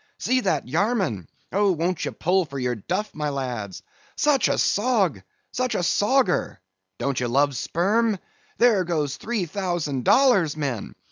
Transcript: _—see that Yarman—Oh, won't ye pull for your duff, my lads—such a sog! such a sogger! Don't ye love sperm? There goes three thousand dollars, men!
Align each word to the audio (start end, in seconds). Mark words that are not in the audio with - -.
_—see 0.19 0.41
that 0.41 0.65
Yarman—Oh, 0.67 1.73
won't 1.73 2.03
ye 2.05 2.09
pull 2.11 2.43
for 2.45 2.57
your 2.57 2.73
duff, 2.73 3.13
my 3.13 3.29
lads—such 3.29 4.47
a 4.47 4.57
sog! 4.57 5.21
such 5.51 5.75
a 5.75 5.83
sogger! 5.83 6.57
Don't 6.97 7.19
ye 7.19 7.27
love 7.27 7.55
sperm? 7.55 8.17
There 8.57 8.83
goes 8.83 9.17
three 9.17 9.45
thousand 9.45 10.03
dollars, 10.03 10.57
men! 10.57 10.95